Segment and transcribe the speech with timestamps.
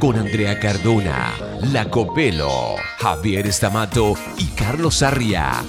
[0.00, 5.62] con Andrea Cardona, Lacopelo, Javier Estamato y Carlos Arria.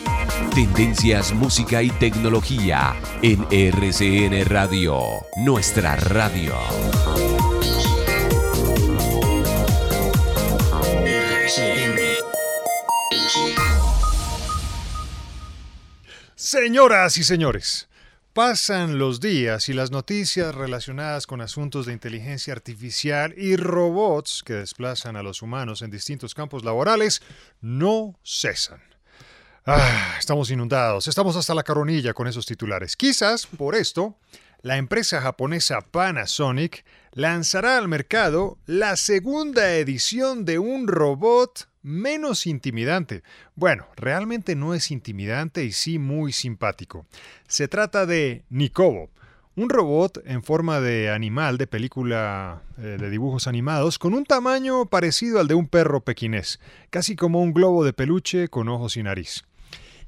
[0.55, 5.01] Tendencias, música y tecnología en RCN Radio,
[5.35, 6.55] nuestra radio.
[16.35, 17.89] Señoras y señores,
[18.33, 24.53] pasan los días y las noticias relacionadas con asuntos de inteligencia artificial y robots que
[24.53, 27.21] desplazan a los humanos en distintos campos laborales
[27.59, 28.81] no cesan.
[29.65, 32.95] Ah, estamos inundados, estamos hasta la coronilla con esos titulares.
[32.95, 34.17] Quizás por esto,
[34.61, 43.23] la empresa japonesa Panasonic lanzará al mercado la segunda edición de un robot menos intimidante.
[43.55, 47.05] Bueno, realmente no es intimidante y sí muy simpático.
[47.47, 49.09] Se trata de Nikobo,
[49.55, 54.85] un robot en forma de animal de película eh, de dibujos animados con un tamaño
[54.85, 56.59] parecido al de un perro pequinés,
[56.89, 59.43] casi como un globo de peluche con ojos y nariz.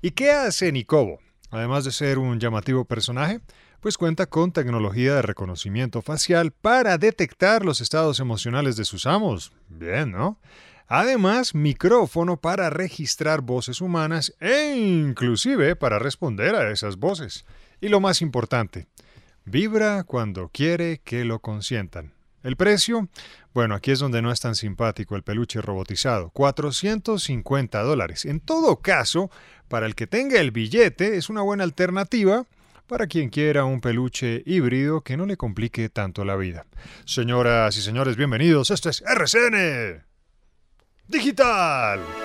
[0.01, 1.19] ¿Y qué hace Nikobo?
[1.50, 3.40] Además de ser un llamativo personaje,
[3.79, 9.51] pues cuenta con tecnología de reconocimiento facial para detectar los estados emocionales de sus amos.
[9.67, 10.40] Bien, ¿no?
[10.88, 17.46] Además, micrófono para registrar voces humanas e inclusive para responder a esas voces.
[17.82, 18.88] Y lo más importante,
[19.46, 22.14] vibra cuando quiere que lo consientan.
[22.44, 23.08] ¿El precio?
[23.54, 26.30] Bueno, aquí es donde no es tan simpático el peluche robotizado.
[26.32, 28.26] 450 dólares.
[28.26, 29.32] En todo caso,
[29.70, 32.46] para el que tenga el billete, es una buena alternativa
[32.88, 36.66] para quien quiera un peluche híbrido que no le complique tanto la vida.
[37.06, 38.72] Señoras y señores, bienvenidos.
[38.72, 40.12] Esto es RCN
[41.13, 42.22] Digital.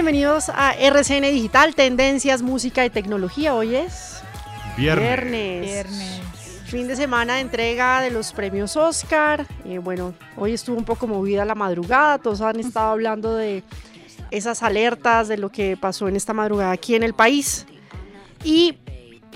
[0.00, 3.54] Bienvenidos a RCN Digital, Tendencias, Música y Tecnología.
[3.54, 4.22] Hoy es
[4.74, 5.60] Viernes.
[5.60, 6.62] viernes.
[6.64, 9.46] Fin de semana de entrega de los premios Oscar.
[9.66, 12.16] Eh, bueno, hoy estuvo un poco movida la madrugada.
[12.16, 13.62] Todos han estado hablando de
[14.30, 17.66] esas alertas, de lo que pasó en esta madrugada aquí en el país.
[18.42, 18.78] Y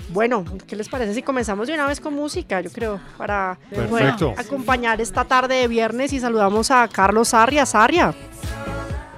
[0.09, 2.59] bueno, ¿qué les parece si comenzamos de una vez con música?
[2.61, 7.67] Yo creo, para bueno, acompañar esta tarde de viernes y saludamos a Carlos Sarria.
[7.67, 8.15] Sarria.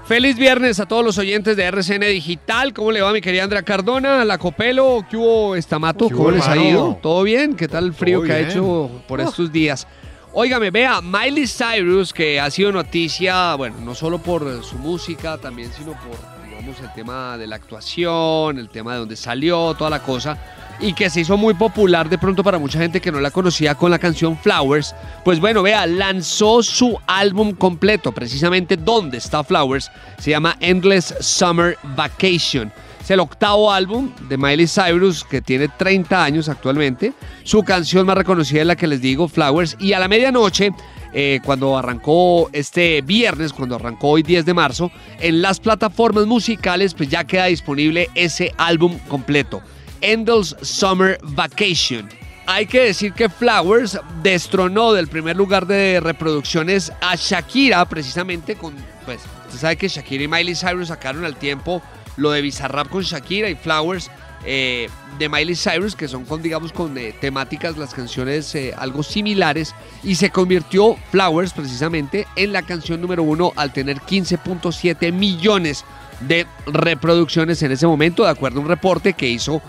[0.08, 2.74] Feliz viernes a todos los oyentes de RCN Digital.
[2.74, 4.24] ¿Cómo le va mi querida Andrea Cardona?
[4.24, 6.08] La Copelo, ¿qué hubo Estamato?
[6.08, 6.98] ¿Qué ¿Cómo les ha ido?
[7.02, 7.58] ¿Todo bien?
[7.58, 9.28] ¿Qué tal el frío que ha hecho por Uf.
[9.28, 9.86] estos días?
[10.32, 15.74] Óigame, vea, Miley Cyrus, que ha sido noticia, bueno, no solo por su música, también,
[15.74, 16.37] sino por,
[16.68, 20.38] digamos, el tema de la actuación, el tema de dónde salió, toda la cosa,
[20.80, 23.76] y que se hizo muy popular de pronto para mucha gente que no la conocía
[23.76, 24.94] con la canción Flowers.
[25.24, 31.78] Pues bueno, vea, lanzó su álbum completo, precisamente donde está Flowers, se llama Endless Summer
[31.96, 32.72] Vacation.
[33.00, 37.14] Es el octavo álbum de Miley Cyrus, que tiene 30 años actualmente.
[37.44, 39.78] Su canción más reconocida es la que les digo, Flowers.
[39.80, 40.74] Y a la medianoche,
[41.14, 46.94] eh, cuando arrancó este viernes, cuando arrancó hoy 10 de marzo, en las plataformas musicales,
[46.94, 49.62] pues ya queda disponible ese álbum completo.
[50.02, 52.10] Endless Summer Vacation.
[52.46, 58.74] Hay que decir que Flowers destronó del primer lugar de reproducciones a Shakira, precisamente con,
[59.06, 61.82] pues, usted sabe que Shakira y Miley Cyrus sacaron al tiempo
[62.16, 64.10] lo de Bizarrap con Shakira y Flowers
[64.46, 69.04] eh, de Miley Cyrus, que son con, digamos, con eh, temáticas, las canciones eh, algo
[69.04, 69.74] similares,
[70.04, 75.84] y se convirtió Flowers precisamente en la canción número uno al tener 15.7 millones
[76.22, 79.62] de reproducciones en ese momento, de acuerdo a un reporte que hizo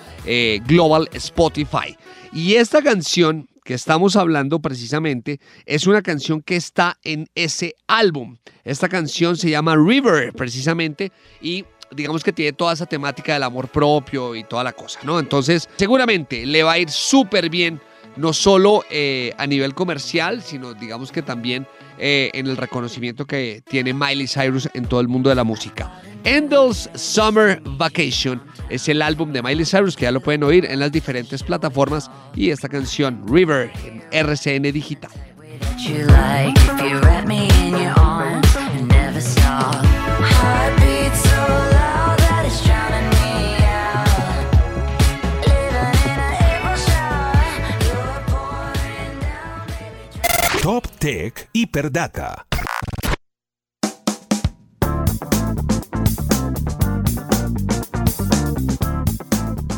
[0.67, 1.97] Global Spotify.
[2.33, 8.39] Y esta canción que estamos hablando precisamente es una canción que está en ese álbum.
[8.65, 11.13] Esta canción se llama River precisamente
[11.43, 15.19] y digamos que tiene toda esa temática del amor propio y toda la cosa, ¿no?
[15.19, 17.81] Entonces seguramente le va a ir súper bien,
[18.17, 21.67] no solo eh, a nivel comercial, sino digamos que también
[21.99, 26.01] eh, en el reconocimiento que tiene Miley Cyrus en todo el mundo de la música.
[26.25, 30.81] Endless Summer Vacation es el álbum de Miley Cyrus que ya lo pueden oír en
[30.81, 35.11] las diferentes plataformas y esta canción River en RCN Digital.
[50.63, 52.45] Top Tech Hiperdata.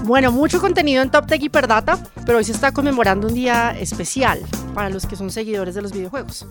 [0.05, 4.41] Bueno, mucho contenido en Top Tech Hiperdata, pero hoy se está conmemorando un día especial
[4.75, 6.47] para los que son seguidores de los videojuegos.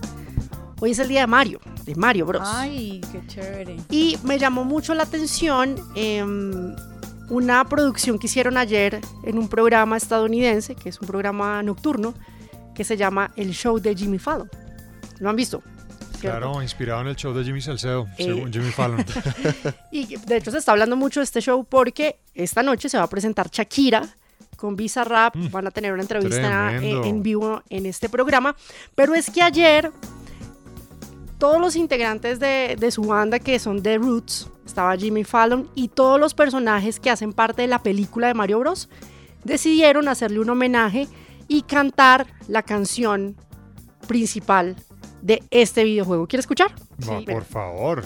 [0.79, 2.47] Hoy es el día de Mario, de Mario Bros.
[2.47, 3.77] Ay, qué chévere.
[3.89, 6.75] Y me llamó mucho la atención em,
[7.29, 12.13] una producción que hicieron ayer en un programa estadounidense, que es un programa nocturno,
[12.79, 14.49] que se llama El Show de Jimmy Fallon.
[15.19, 15.61] ¿Lo han visto?
[16.17, 16.39] ¿Cierto?
[16.39, 18.23] Claro, inspirado en el show de Jimmy Salcedo, Eh.
[18.23, 19.03] según Jimmy Fallon.
[19.91, 23.03] Y de hecho se está hablando mucho de este show porque esta noche se va
[23.03, 24.07] a presentar Shakira
[24.55, 25.35] con Visa Rap.
[25.51, 28.55] Van a tener una entrevista eh, en vivo en este programa.
[28.95, 29.91] Pero es que ayer
[31.37, 35.89] todos los integrantes de, de su banda que son The Roots, estaba Jimmy Fallon y
[35.89, 38.87] todos los personajes que hacen parte de la película de Mario Bros,
[39.43, 41.09] decidieron hacerle un homenaje
[41.49, 43.35] y cantar la canción
[44.07, 44.77] principal
[45.21, 46.27] de este videojuego.
[46.27, 46.71] ¿Quiere escuchar?
[47.05, 48.03] Va, por favor.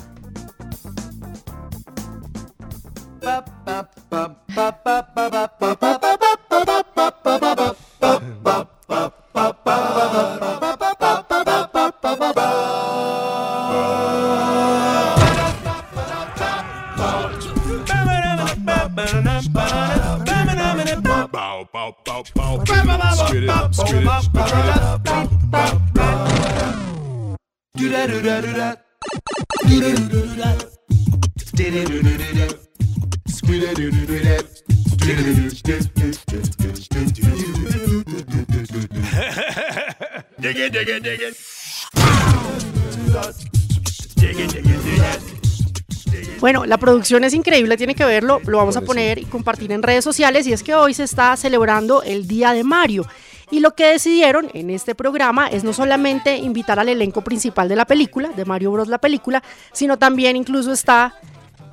[46.39, 49.81] Bueno, la producción es increíble, tiene que verlo, lo vamos a poner y compartir en
[49.81, 53.07] redes sociales y es que hoy se está celebrando el Día de Mario.
[53.53, 57.75] Y lo que decidieron en este programa es no solamente invitar al elenco principal de
[57.75, 58.87] la película, de Mario Bros.
[58.87, 61.13] la película, sino también incluso está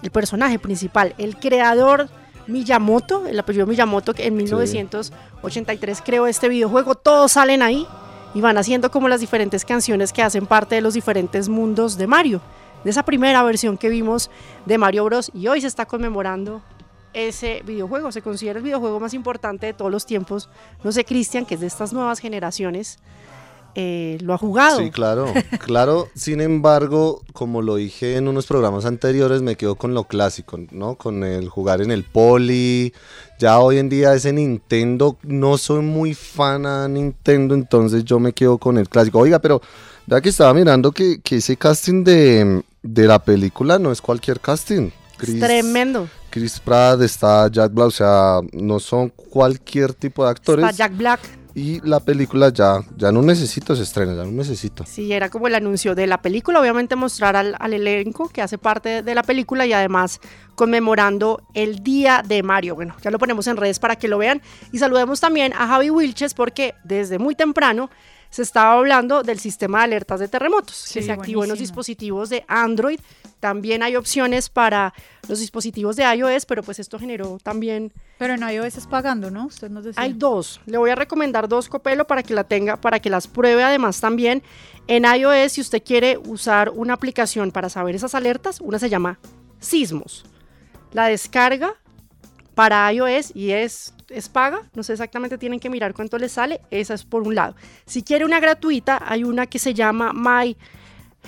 [0.02, 2.10] el personaje principal, el creador
[2.46, 7.86] Miyamoto, el apellido Miyamoto, que en 1983 creó este videojuego, todos salen ahí
[8.34, 12.06] y van haciendo como las diferentes canciones que hacen parte de los diferentes mundos de
[12.06, 12.42] Mario,
[12.84, 14.30] de esa primera versión que vimos
[14.66, 15.30] de Mario Bros.
[15.32, 16.60] Y hoy se está conmemorando
[17.12, 20.48] ese videojuego, se considera el videojuego más importante de todos los tiempos.
[20.84, 22.98] No sé, Cristian, que es de estas nuevas generaciones,
[23.74, 24.80] eh, lo ha jugado.
[24.80, 25.32] Sí, claro,
[25.64, 26.08] claro.
[26.14, 30.96] Sin embargo, como lo dije en unos programas anteriores, me quedo con lo clásico, ¿no?
[30.96, 32.92] Con el jugar en el poli.
[33.38, 38.32] Ya hoy en día ese Nintendo, no soy muy fan a Nintendo, entonces yo me
[38.32, 39.20] quedo con el clásico.
[39.20, 39.60] Oiga, pero
[40.06, 44.40] ya que estaba mirando que, que ese casting de, de la película no es cualquier
[44.40, 44.90] casting.
[45.22, 46.08] Es tremendo.
[46.30, 50.64] Chris Pratt, está Jack Black, o sea, no son cualquier tipo de actores.
[50.64, 51.20] Está Jack Black.
[51.54, 54.84] y la película ya, ya no necesito, se estrena, ya no necesito.
[54.86, 58.56] Sí, era como el anuncio de la película, obviamente mostrar al, al elenco que hace
[58.58, 60.20] parte de la película y además
[60.54, 62.76] conmemorando el Día de Mario.
[62.76, 64.40] Bueno, ya lo ponemos en redes para que lo vean
[64.72, 67.90] y saludemos también a Javi Wilches porque desde muy temprano
[68.30, 72.30] se estaba hablando del sistema de alertas de terremotos que se activó en los dispositivos
[72.30, 73.00] de Android.
[73.40, 74.92] También hay opciones para
[75.28, 79.46] los dispositivos de iOS, pero pues esto generó también Pero en iOS es pagando, ¿no?
[79.46, 80.02] Usted nos decía.
[80.02, 80.60] hay dos.
[80.66, 84.00] Le voy a recomendar dos Copelo para que la tenga, para que las pruebe además
[84.00, 84.42] también.
[84.86, 89.18] En iOS, si usted quiere usar una aplicación para saber esas alertas, una se llama
[89.58, 90.24] Sismos.
[90.92, 91.74] La descarga
[92.54, 94.68] para iOS y es, es paga.
[94.74, 96.60] No sé exactamente, tienen que mirar cuánto les sale.
[96.70, 97.54] Esa es por un lado.
[97.86, 100.56] Si quiere una gratuita, hay una que se llama My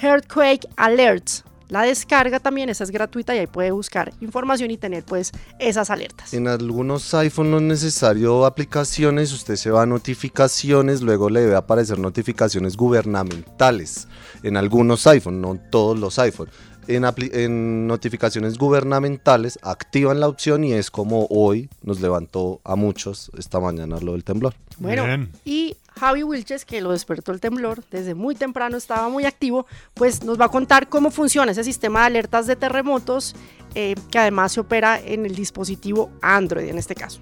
[0.01, 1.45] Earthquake Alerts.
[1.73, 5.89] La descarga también, esa es gratuita y ahí puede buscar información y tener pues esas
[5.89, 6.35] alertas.
[6.35, 11.57] En algunos iPhone no es necesario aplicaciones, usted se va a notificaciones, luego le debe
[11.57, 14.07] aparecer notificaciones gubernamentales.
[14.43, 16.51] En algunos iPhone, no en todos los iPhone.
[16.89, 23.61] En notificaciones gubernamentales activan la opción y es como hoy nos levantó a muchos esta
[23.61, 24.53] mañana lo del temblor.
[24.77, 25.31] Bueno, Bien.
[25.47, 30.25] y Javi Wilches, que lo despertó el temblor, desde muy temprano estaba muy activo, pues
[30.25, 33.35] nos va a contar cómo funciona ese sistema de alertas de terremotos,
[33.75, 37.21] eh, que además se opera en el dispositivo Android en este caso.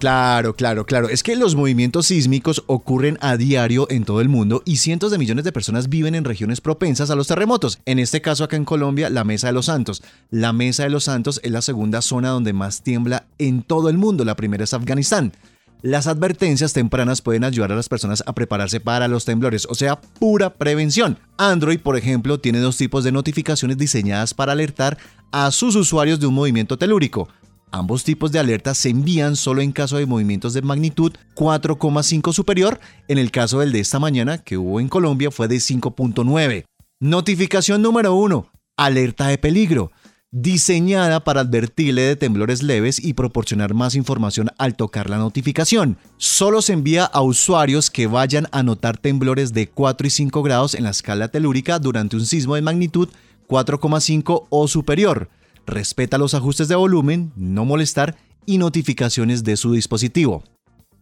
[0.00, 1.10] Claro, claro, claro.
[1.10, 5.18] Es que los movimientos sísmicos ocurren a diario en todo el mundo y cientos de
[5.18, 7.80] millones de personas viven en regiones propensas a los terremotos.
[7.84, 10.02] En este caso acá en Colombia, la Mesa de los Santos.
[10.30, 13.98] La Mesa de los Santos es la segunda zona donde más tiembla en todo el
[13.98, 14.24] mundo.
[14.24, 15.34] La primera es Afganistán.
[15.82, 19.98] Las advertencias tempranas pueden ayudar a las personas a prepararse para los temblores, o sea,
[19.98, 21.18] pura prevención.
[21.38, 24.98] Android, por ejemplo, tiene dos tipos de notificaciones diseñadas para alertar
[25.32, 27.28] a sus usuarios de un movimiento telúrico.
[27.72, 32.78] Ambos tipos de alertas se envían solo en caso de movimientos de magnitud 4,5 superior.
[33.08, 36.64] En el caso del de esta mañana, que hubo en Colombia, fue de 5.9.
[37.00, 38.50] Notificación número 1.
[38.76, 39.92] Alerta de peligro.
[40.32, 45.98] Diseñada para advertirle de temblores leves y proporcionar más información al tocar la notificación.
[46.18, 50.74] Solo se envía a usuarios que vayan a notar temblores de 4 y 5 grados
[50.74, 53.08] en la escala telúrica durante un sismo de magnitud
[53.48, 55.28] 4,5 o superior
[55.66, 60.42] respeta los ajustes de volumen, no molestar y notificaciones de su dispositivo.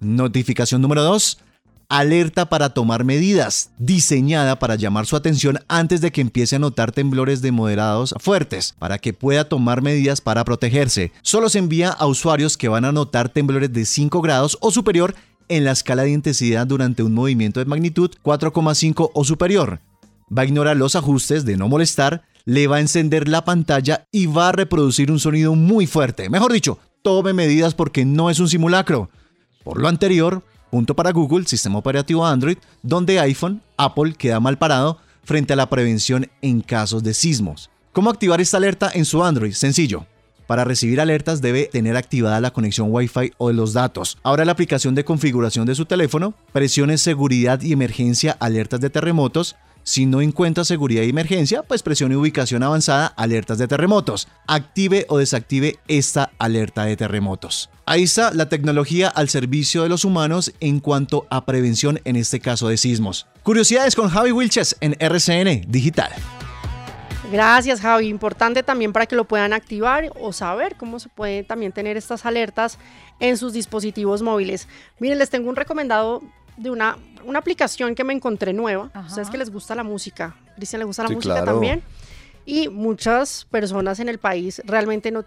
[0.00, 1.38] Notificación número 2.
[1.90, 6.92] Alerta para tomar medidas, diseñada para llamar su atención antes de que empiece a notar
[6.92, 11.12] temblores de moderados a fuertes, para que pueda tomar medidas para protegerse.
[11.23, 15.14] Solo se envía a usuarios que van a notar temblores de 5 grados o superior
[15.49, 19.80] en la escala de intensidad durante un movimiento de magnitud 4,5 o superior.
[20.30, 24.26] Va a ignorar los ajustes de no molestar, le va a encender la pantalla y
[24.26, 26.28] va a reproducir un sonido muy fuerte.
[26.28, 29.09] Mejor dicho, tome medidas porque no es un simulacro.
[29.64, 34.98] Por lo anterior, punto para Google, sistema operativo Android, donde iPhone, Apple queda mal parado
[35.25, 37.70] frente a la prevención en casos de sismos.
[37.92, 39.52] ¿Cómo activar esta alerta en su Android?
[39.52, 40.06] Sencillo.
[40.46, 44.16] Para recibir alertas debe tener activada la conexión Wi-Fi o los datos.
[44.22, 49.56] Ahora la aplicación de configuración de su teléfono, presione seguridad y emergencia alertas de terremotos,
[49.88, 54.28] si no encuentra seguridad y emergencia, pues presione ubicación avanzada, alertas de terremotos.
[54.47, 57.71] Active o desactive esta alerta de terremotos.
[57.87, 62.38] Ahí está la tecnología al servicio de los humanos en cuanto a prevención en este
[62.38, 63.28] caso de sismos.
[63.42, 66.12] Curiosidades con Javi Wilches en RCN Digital.
[67.33, 71.73] Gracias Javi, importante también para que lo puedan activar o saber cómo se puede también
[71.73, 72.78] tener estas alertas
[73.21, 74.68] en sus dispositivos móviles.
[74.99, 76.23] Miren, les tengo un recomendado
[76.58, 78.90] de una, una aplicación que me encontré nueva.
[78.92, 79.06] Ajá.
[79.08, 81.52] Ustedes que les gusta la música, Cristian le gusta la Sí, música claro.
[81.52, 81.82] también.
[82.44, 85.24] Y muchas personas en el país realmente no,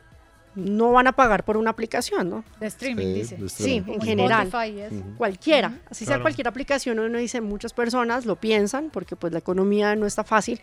[0.54, 2.44] no van a pagar por una aplicación, ¿no?
[2.60, 3.36] De streaming, Sí, dice.
[3.38, 3.78] de Sí, streaming.
[3.80, 4.48] en Como general.
[4.48, 4.96] Spotify y eso.
[5.18, 6.24] Cualquiera, así sea Claro.
[6.24, 10.60] cualquier aplicación, uno dice muchas personas lo piensan porque pues la economía no está fácil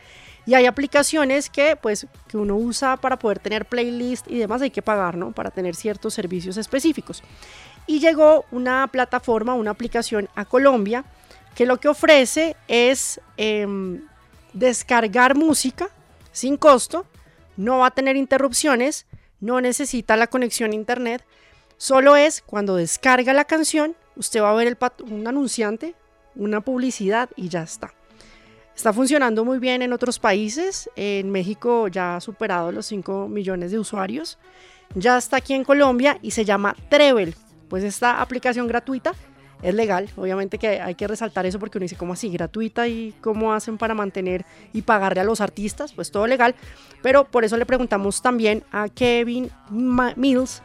[0.47, 4.71] y hay aplicaciones que pues que uno usa para poder tener playlist y demás hay
[4.71, 5.33] que pagar, ¿no?
[5.33, 7.23] Para tener ciertos servicios específicos.
[7.87, 11.04] Y llegó una plataforma, una aplicación a Colombia
[11.54, 14.02] que lo que ofrece es em,
[14.52, 15.88] descargar música
[16.33, 17.07] sin costo,
[17.57, 19.07] no va a tener interrupciones,
[19.40, 21.25] no necesita la conexión a internet,
[21.76, 24.76] solo es cuando descarga la canción, usted va a ver el
[25.11, 25.95] un anunciante,
[26.35, 27.95] una publicidad y ya está.
[28.75, 33.73] Está funcionando muy bien en otros países, en México ya ha superado los 5 millones
[33.73, 34.38] de usuarios,
[34.95, 37.35] ya está aquí en Colombia y se llama Treble.
[37.68, 39.14] Pues esta aplicación gratuita
[39.62, 42.30] es legal, obviamente que hay que resaltar eso porque uno dice, ¿cómo así?
[42.30, 42.86] ¿Gratuita?
[42.86, 45.92] ¿Y cómo hacen para mantener y pagarle a los artistas?
[45.92, 46.54] Pues todo legal,
[47.02, 50.62] pero por eso le preguntamos también a Kevin Mills,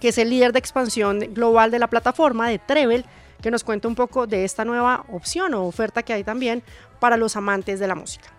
[0.00, 3.04] que es el líder de expansión global de la plataforma de Treble,
[3.42, 6.62] que nos cuente un poco de esta nueva opción o oferta que hay también
[7.00, 8.37] para los amantes de la música.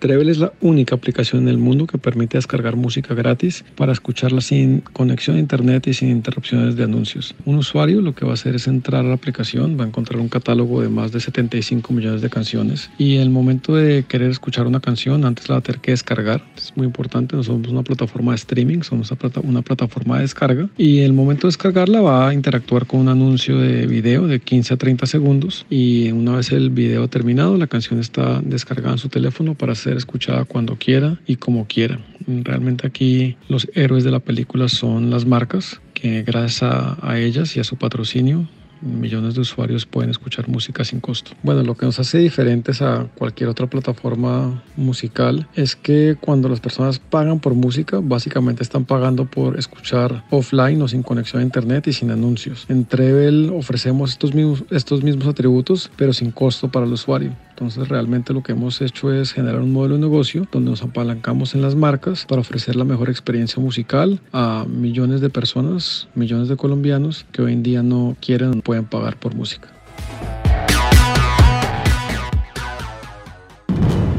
[0.00, 4.40] Treble es la única aplicación en el mundo que permite descargar música gratis para escucharla
[4.40, 7.34] sin conexión a internet y sin interrupciones de anuncios.
[7.44, 10.18] Un usuario lo que va a hacer es entrar a la aplicación, va a encontrar
[10.18, 14.30] un catálogo de más de 75 millones de canciones y en el momento de querer
[14.30, 16.42] escuchar una canción antes la va a tener que descargar.
[16.56, 20.22] Es muy importante, no somos una plataforma de streaming, somos una plata- una plataforma de
[20.22, 24.26] descarga y en el momento de descargarla va a interactuar con un anuncio de video
[24.26, 28.92] de 15 a 30 segundos y una vez el video terminado la canción está descargada
[28.92, 31.98] en su teléfono para ser escuchada cuando quiera y como quiera.
[32.26, 37.60] Realmente aquí los héroes de la película son las marcas que gracias a, ellas y
[37.60, 38.48] a su patrocinio
[38.82, 41.32] millones de usuarios pueden escuchar música sin costo.
[41.42, 46.60] Bueno, lo que nos hace diferentes a cualquier otra plataforma musical es que cuando las
[46.60, 51.88] personas pagan por música, básicamente están pagando por escuchar offline o sin conexión a internet
[51.88, 52.64] y sin anuncios.
[52.70, 57.36] En Trevel ofrecemos estos mismos, estos mismos atributos, pero sin costo para el usuario.
[57.60, 61.54] Entonces realmente lo que hemos hecho es generar un modelo de negocio donde nos apalancamos
[61.54, 66.56] en las marcas para ofrecer la mejor experiencia musical a millones de personas, millones de
[66.56, 69.68] colombianos que hoy en día no quieren o pueden pagar por música.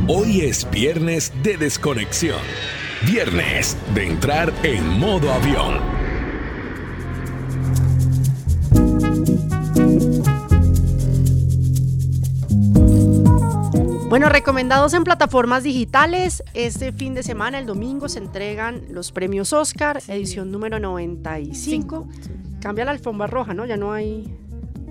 [0.07, 2.41] Hoy es viernes de desconexión.
[3.07, 6.00] Viernes de entrar en modo avión.
[14.11, 16.43] Bueno, recomendados en plataformas digitales.
[16.53, 22.09] Este fin de semana, el domingo, se entregan los premios Oscar, edición número 95.
[22.59, 23.65] Cambia la alfombra roja, ¿no?
[23.65, 24.35] Ya no hay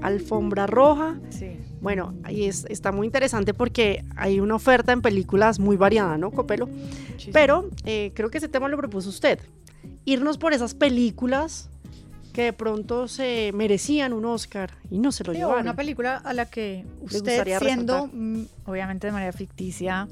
[0.00, 1.19] alfombra roja.
[1.29, 1.59] Sí.
[1.83, 6.31] Bueno, y es- está muy interesante porque hay una oferta en películas muy variada, ¿no,
[6.31, 6.71] Copelo?
[7.31, 9.39] Pero eh, creo que ese tema lo propuso usted.
[10.07, 11.69] Irnos por esas películas
[12.31, 15.63] que de pronto se merecían un Oscar y no se lo Sí, llevaron.
[15.63, 18.09] una película a la que usted, siendo, resaltar?
[18.21, 20.09] mm, obviamente de manera ficticia,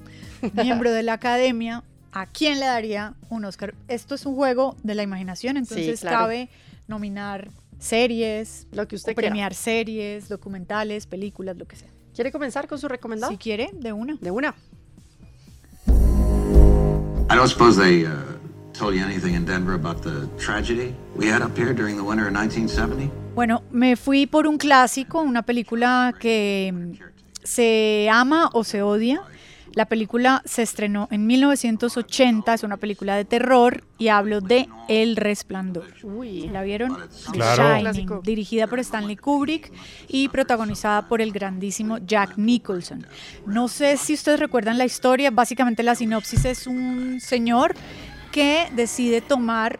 [0.54, 1.82] miembro de la academia,
[2.12, 3.74] ¿a quién le daría un Oscar?
[3.88, 6.18] Esto es un juego de la imaginación, entonces claro.
[6.18, 6.48] cabe
[6.86, 9.28] nominar series, Lo que usted quiera.
[9.28, 11.90] premiar series, documentales, películas, lo que sea.
[12.14, 13.30] ¿Quiere comenzar con su recomendado?
[13.30, 14.16] Si quiere, de una.
[14.20, 14.54] De una.
[17.30, 18.08] I don't suppose they uh,
[18.78, 22.28] told you anything in Denver about the tragedy we had up here during the winter
[22.28, 23.10] of 1970?
[23.34, 26.72] Bueno, me fui por un clásico, una película que
[27.42, 29.22] se ama o se odia.
[29.74, 35.14] La película se estrenó en 1980, es una película de terror y hablo de El
[35.14, 35.84] Resplandor.
[36.02, 36.96] Uy, ¿La vieron?
[37.32, 37.92] Claro.
[37.92, 39.70] Shining, dirigida por Stanley Kubrick
[40.08, 43.06] y protagonizada por el grandísimo Jack Nicholson.
[43.46, 47.74] No sé si ustedes recuerdan la historia, básicamente la sinopsis es un señor
[48.32, 49.78] que decide tomar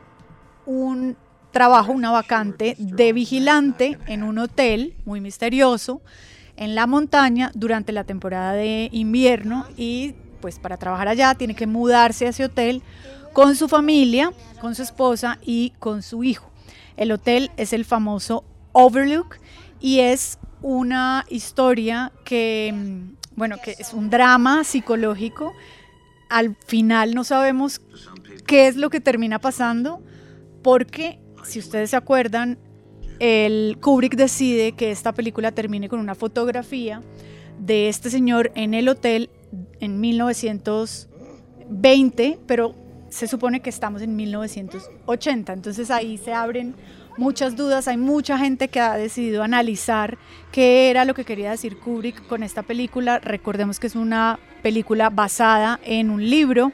[0.67, 1.17] un
[1.51, 6.03] trabajo, una vacante de vigilante en un hotel muy misterioso
[6.57, 11.67] en la montaña durante la temporada de invierno y pues para trabajar allá tiene que
[11.67, 12.83] mudarse a ese hotel
[13.33, 16.51] con su familia, con su esposa y con su hijo.
[16.97, 19.37] El hotel es el famoso Overlook
[19.81, 25.55] y es una historia que, mm, bueno, que es un drama psicológico.
[26.29, 27.81] Al final no sabemos
[28.47, 30.03] qué es lo que termina pasando
[30.63, 32.59] porque, si ustedes se acuerdan,
[33.19, 37.03] el Kubrick decide que esta película termine con una fotografía
[37.59, 39.31] de este señor en el hotel
[39.81, 42.75] en 1920, pero
[43.09, 45.53] se supone que estamos en 1980.
[45.53, 46.77] Entonces ahí se abren
[47.19, 50.17] muchas dudas, hay mucha gente que ha decidido analizar
[50.53, 53.19] qué era lo que quería decir Kubrick con esta película.
[53.19, 56.73] Recordemos que es una película basada en un libro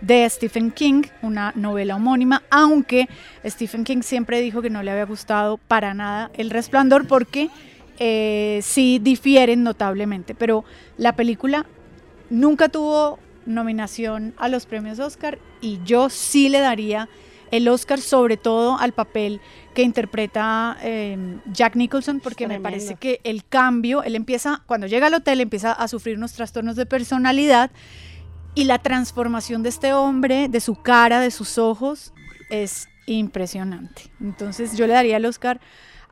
[0.00, 3.08] de Stephen King, una novela homónima, aunque
[3.44, 7.48] Stephen King siempre dijo que no le había gustado para nada El Resplandor porque
[7.98, 10.64] eh, sí difieren notablemente, pero
[10.98, 11.64] la película
[12.28, 17.08] nunca tuvo nominación a los premios Oscar y yo sí le daría
[17.50, 19.40] el Oscar sobre todo al papel
[19.74, 25.06] que interpreta eh, Jack Nicholson porque me parece que el cambio, él empieza, cuando llega
[25.06, 27.70] al hotel empieza a sufrir unos trastornos de personalidad
[28.54, 32.12] y la transformación de este hombre, de su cara, de sus ojos,
[32.48, 34.02] es impresionante.
[34.20, 35.60] Entonces yo le daría el Oscar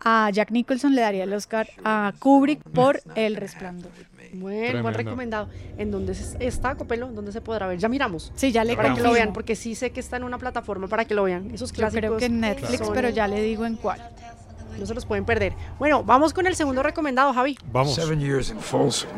[0.05, 3.93] a Jack Nicholson, le daría el Oscar a Kubrick por El Resplandor.
[4.35, 5.49] Buen, buen recomendado.
[5.79, 7.09] ¿En dónde se- está, Copelo?
[7.09, 7.79] ¿Dónde se podrá ver?
[7.79, 8.33] Ya miramos.
[8.35, 10.87] Sí, ya le Para que lo vean, porque sí sé que está en una plataforma
[10.89, 11.51] para que lo vean.
[11.53, 12.01] Esos Yo clásicos.
[12.01, 14.01] creo que en Netflix, son- pero ya le digo en cuál.
[14.79, 15.53] No se los pueden perder.
[15.79, 17.57] Bueno, vamos con el segundo recomendado, Javi.
[17.73, 17.95] Vamos.
[17.95, 19.11] Seven years in Folsom.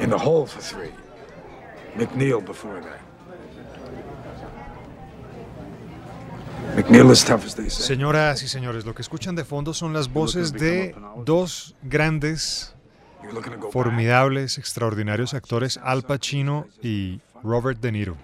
[0.00, 0.90] In the hole for three.
[1.96, 2.98] McNeil before that.
[7.68, 12.74] Señoras y señores, lo que escuchan de fondo son las voces de dos grandes,
[13.70, 18.16] formidables, extraordinarios actores, Al Pacino y Robert De Niro.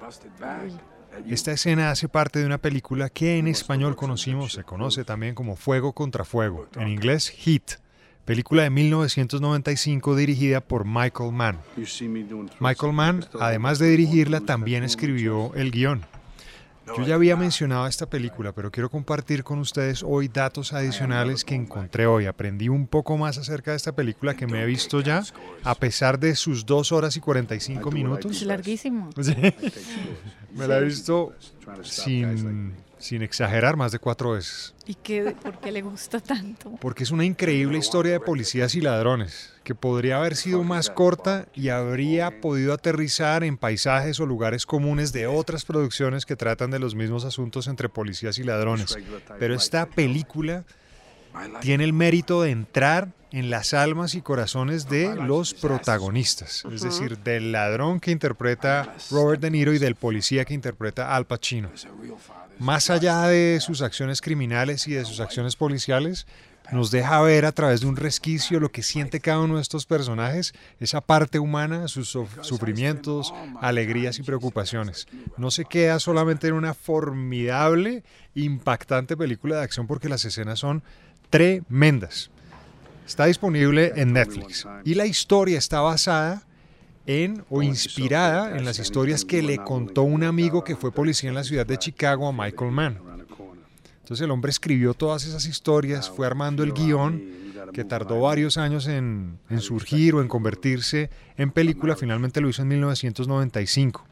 [1.28, 5.57] Esta escena hace parte de una película que en español conocimos, se conoce también como
[5.57, 7.78] Fuego contra Fuego, en inglés Heat,
[8.24, 11.59] película de 1995 dirigida por Michael Mann.
[12.59, 16.04] Michael Mann, además de dirigirla, también escribió el guion.
[16.87, 21.55] Yo ya había mencionado esta película, pero quiero compartir con ustedes hoy datos adicionales que
[21.55, 22.27] encontré hoy.
[22.27, 25.23] Aprendí un poco más acerca de esta película que me he visto ya,
[25.62, 28.37] a pesar de sus dos horas y 45 minutos.
[28.37, 29.11] Es larguísimo.
[29.20, 29.35] Sí.
[30.55, 31.33] Me la he visto
[31.83, 34.75] sin, sin exagerar más de cuatro veces.
[34.87, 36.71] ¿Y qué, por qué le gusta tanto?
[36.81, 41.47] Porque es una increíble historia de policías y ladrones, que podría haber sido más corta
[41.55, 46.79] y habría podido aterrizar en paisajes o lugares comunes de otras producciones que tratan de
[46.79, 48.97] los mismos asuntos entre policías y ladrones.
[49.38, 50.64] Pero esta película
[51.61, 57.19] tiene el mérito de entrar en las almas y corazones de los protagonistas, es decir,
[57.19, 61.69] del ladrón que interpreta Robert De Niro y del policía que interpreta Al Pacino.
[62.59, 66.27] Más allá de sus acciones criminales y de sus acciones policiales,
[66.73, 69.85] nos deja ver a través de un resquicio lo que siente cada uno de estos
[69.87, 72.09] personajes, esa parte humana, sus
[72.40, 75.07] sufrimientos, alegrías y preocupaciones.
[75.37, 78.03] No se queda solamente en una formidable,
[78.35, 80.83] impactante película de acción porque las escenas son
[81.29, 82.31] tremendas.
[83.07, 86.45] Está disponible en Netflix y la historia está basada
[87.07, 91.35] en o inspirada en las historias que le contó un amigo que fue policía en
[91.35, 92.99] la ciudad de Chicago a Michael Mann.
[94.01, 97.23] Entonces el hombre escribió todas esas historias, fue armando el guion
[97.73, 102.62] que tardó varios años en, en surgir o en convertirse en película, finalmente lo hizo
[102.62, 104.05] en 1995.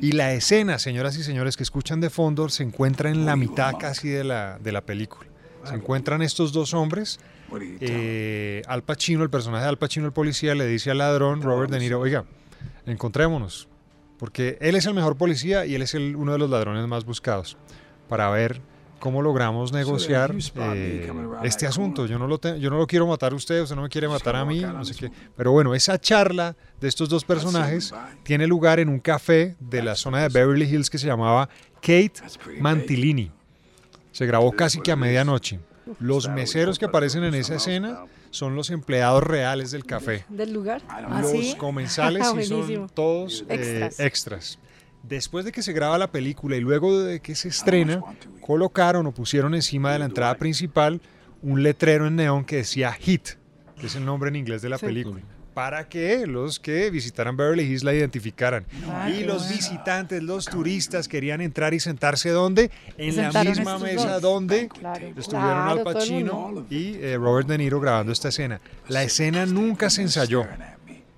[0.00, 3.74] Y la escena, señoras y señores que escuchan de fondo, se encuentra en la mitad
[3.78, 5.28] casi de la, de la película.
[5.64, 7.20] Se encuentran estos dos hombres.
[7.80, 11.70] Eh, Al Pacino, el personaje de Al Pacino, el policía, le dice al ladrón Robert
[11.70, 12.24] De Niro, oiga,
[12.86, 13.68] encontrémonos.
[14.18, 17.04] Porque él es el mejor policía y él es el- uno de los ladrones más
[17.04, 17.56] buscados.
[18.08, 18.60] Para ver
[19.00, 20.32] cómo logramos negociar
[20.76, 21.10] eh,
[21.42, 22.06] este asunto.
[22.06, 24.06] Yo no, lo te- yo no lo quiero matar a usted, usted no me quiere
[24.06, 25.10] matar a mí, no sé qué.
[25.36, 29.96] Pero bueno, esa charla de estos dos personajes tiene lugar en un café de la
[29.96, 31.48] zona de Beverly Hills que se llamaba
[31.80, 32.12] Kate
[32.60, 33.32] Mantilini.
[34.12, 35.58] Se grabó casi que a medianoche.
[36.00, 40.24] Los meseros que aparecen en esa escena son los empleados reales del café.
[40.28, 40.82] ¿Del lugar?
[41.20, 44.58] Los comensales sí son todos eh, Extras.
[45.02, 48.02] Después de que se graba la película y luego de que se estrena,
[48.40, 51.00] colocaron o pusieron encima de la entrada principal
[51.42, 53.30] un letrero en neón que decía Hit,
[53.80, 55.20] que es el nombre en inglés de la película,
[55.54, 58.64] para que los que visitaran Beverly Hills la identificaran.
[59.08, 59.54] Y los bueno.
[59.54, 62.70] visitantes, los turistas querían entrar y sentarse ¿dónde?
[62.96, 64.22] En la misma mesa dos.
[64.22, 68.60] donde Claro, estuvieron claro, Al Pacino y eh, Robert De Niro grabando esta escena.
[68.88, 70.46] La escena nunca se ensayó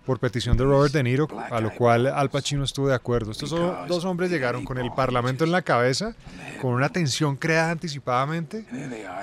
[0.05, 3.31] por petición de Robert De Niro, a lo cual Al Pacino estuvo de acuerdo.
[3.31, 6.15] Estos dos hombres llegaron con el Parlamento en la cabeza,
[6.61, 8.65] con una tensión creada anticipadamente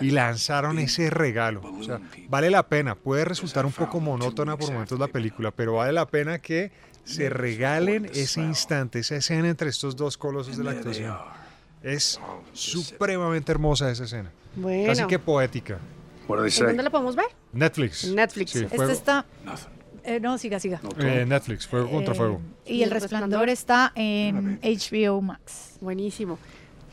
[0.01, 1.61] y lanzaron ese regalo.
[1.61, 5.75] O sea, vale la pena, puede resultar un poco monótona por momentos la película, pero
[5.75, 6.71] vale la pena que
[7.03, 11.15] se regalen ese instante, esa escena entre estos dos colosos de la actuación.
[11.83, 12.19] Es
[12.53, 14.31] supremamente hermosa esa escena.
[14.55, 14.87] Bueno.
[14.87, 15.79] Casi que poética.
[16.29, 17.25] ¿En dónde la podemos ver?
[17.51, 18.05] Netflix.
[18.05, 18.51] Netflix.
[18.51, 19.25] Sí, Este está...
[20.03, 20.79] eh, no, siga, siga.
[20.99, 22.41] eh, Netflix, Fuego contra Eh, Fuego.
[22.65, 25.77] Y El Resplandor está en HBO Max.
[25.81, 26.37] Buenísimo.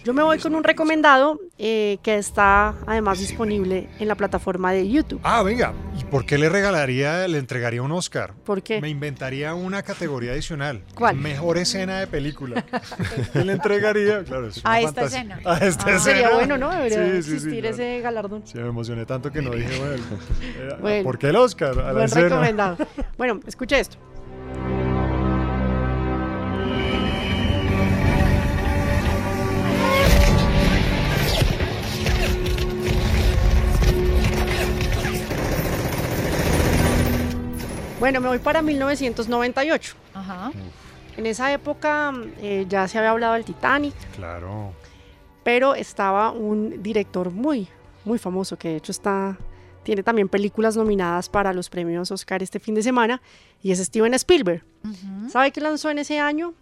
[0.04, 4.88] Yo me voy con un recomendado eh, que está además disponible en la plataforma de
[4.88, 5.20] YouTube.
[5.22, 8.32] Ah, venga, ¿y por qué le regalaría, le entregaría un Oscar?
[8.44, 8.80] ¿Por qué?
[8.80, 10.82] Me inventaría una categoría adicional.
[10.94, 11.16] ¿Cuál?
[11.16, 12.64] Mejor escena de película.
[13.32, 14.22] ¿Qué le entregaría?
[14.24, 15.18] Claro, es A esta fantasía.
[15.20, 15.40] escena.
[15.44, 15.98] A esta Ah, escena.
[15.98, 16.70] Sería bueno, ¿no?
[16.70, 17.74] Debería Sí, sí, sí, existir claro.
[17.74, 18.42] ese galardón.
[18.46, 21.04] Sí, me emocioné tanto que no dije, bueno, eh, Bueno.
[21.04, 21.72] ¿por qué el Oscar?
[21.72, 22.28] A la Buen escena.
[22.28, 22.76] recomendado.
[23.18, 23.98] Bueno, escuche esto.
[38.00, 39.94] Bueno, me voy para 1998.
[40.14, 40.52] Ajá.
[41.16, 44.72] En esa época eh, ya se había hablado del Titanic, Claro.
[45.42, 47.66] pero estaba un director muy,
[48.04, 49.36] muy famoso que de hecho está,
[49.82, 53.20] tiene también películas nominadas para los premios Oscar este fin de semana
[53.62, 54.62] y es Steven Spielberg.
[55.28, 56.54] ¿Sabe qué lanzó en ese año?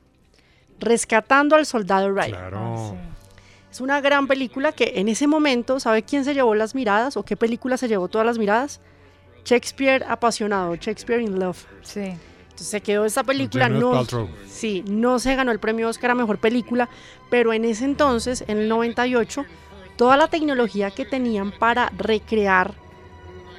[0.81, 2.31] Rescatando al soldado Ryan.
[2.31, 2.97] Claro.
[3.71, 7.25] Es una gran película que en ese momento, ¿sabe quién se llevó las miradas o
[7.25, 8.81] qué película se llevó todas las miradas?
[9.47, 11.65] Shakespeare apasionado, Shakespeare in Love.
[11.83, 12.01] Sí.
[12.01, 14.29] Entonces se quedó esta película, no, Paltrow.
[14.49, 16.89] sí, no se ganó el premio Oscar a mejor película,
[17.31, 19.45] pero en ese entonces, en el 98,
[19.97, 22.75] toda la tecnología que tenían para recrear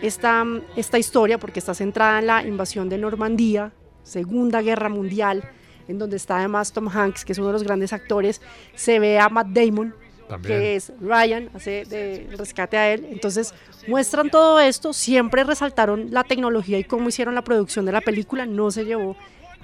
[0.02, 0.44] esta,
[0.76, 3.72] esta historia, porque está centrada en la invasión de Normandía,
[4.04, 5.50] Segunda Guerra Mundial,
[5.88, 8.42] en donde está además Tom Hanks, que es uno de los grandes actores,
[8.76, 9.96] se ve a Matt Damon,
[10.28, 10.60] También.
[10.60, 13.08] que es Ryan, hace de rescate a él.
[13.12, 13.54] Entonces
[13.88, 18.46] muestran todo esto, siempre resaltaron la tecnología y cómo hicieron la producción de la película,
[18.46, 19.16] no se llevó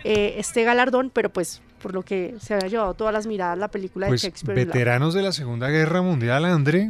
[0.04, 3.68] eh, este galardón, pero pues por lo que se había llevado todas las miradas la
[3.68, 4.56] película Pues de Shakespeare.
[4.66, 6.90] veteranos de la Segunda Guerra Mundial, André,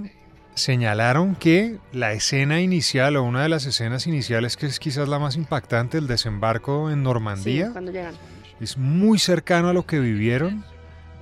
[0.54, 5.18] señalaron que la escena inicial o una de las escenas iniciales, que es quizás la
[5.18, 8.14] más impactante, el desembarco en Sí, Normandía, cuando llegan.
[8.60, 10.64] es muy cercano a lo que vivieron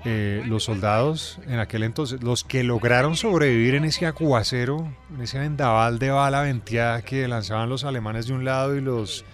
[0.06, 5.40] eh, los soldados en aquel entonces, los que lograron sobrevivir en ese aguacero, en ese
[5.40, 9.26] vendaval de bala venteada que lanzaban los alemanes de un lado y los,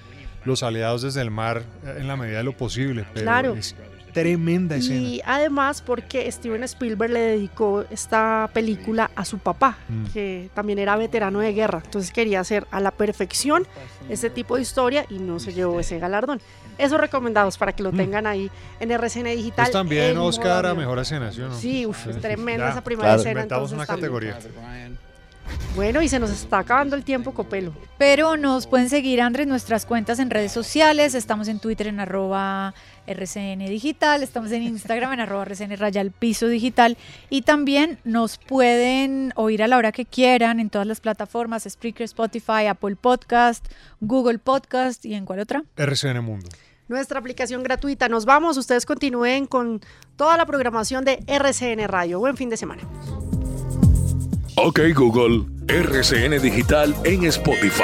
[0.46, 3.06] los aliados desde el mar eh, en la medida de lo posible.
[3.14, 3.54] Pero Claro.
[3.56, 3.76] es
[4.22, 5.00] tremenda escena.
[5.00, 10.06] Y además porque Steven Spielberg le dedicó esta película a su papá, Mm.
[10.14, 11.82] que también era veterano de guerra.
[11.84, 13.68] Entonces quería hacer a la perfección
[14.10, 16.42] este tipo de historia y no se llevó ese galardón.
[16.78, 19.66] Esos recomendados para que lo tengan ahí en RCN Digital.
[19.66, 21.56] Pues también Oscar a mejor escena, ¿sí o no?
[21.58, 23.32] Sí, uf, es tremenda Ya, esa primera escena.
[23.32, 24.38] Inventamos una categoría.
[25.76, 27.72] Bueno, y se nos está acabando el tiempo, Copelo.
[27.98, 31.16] Pero nos pueden seguir, Andrés, en nuestras cuentas en redes sociales.
[31.16, 32.74] Estamos en Twitter en arroba
[33.08, 36.98] RCN Digital, estamos en Instagram en arroba RCN Rayal Piso Digital
[37.30, 42.04] y también nos pueden oír a la hora que quieran en todas las plataformas, Spreaker,
[42.06, 43.66] Spotify, Apple Podcast,
[44.02, 45.64] Google Podcast y en cuál otra.
[45.76, 46.50] RCN Mundo.
[46.88, 48.08] Nuestra aplicación gratuita.
[48.08, 48.58] Nos vamos.
[48.58, 49.82] Ustedes continúen con
[50.16, 52.20] toda la programación de RCN Radio.
[52.20, 52.84] Buen fin de semana.
[54.56, 57.84] Ok Google, RCN Digital en Spotify.